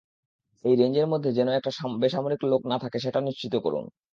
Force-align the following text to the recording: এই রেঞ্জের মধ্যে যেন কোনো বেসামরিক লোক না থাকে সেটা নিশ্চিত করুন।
এই 0.65 0.75
রেঞ্জের 0.75 1.07
মধ্যে 1.07 1.29
যেন 1.31 1.47
কোনো 1.77 1.95
বেসামরিক 1.99 2.41
লোক 2.43 2.61
না 2.65 2.77
থাকে 2.79 2.97
সেটা 2.99 3.19
নিশ্চিত 3.21 3.53
করুন। 3.55 3.85